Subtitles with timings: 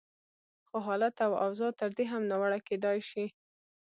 [0.67, 3.25] خو حالت او اوضاع تر دې هم ناوړه کېدای شي.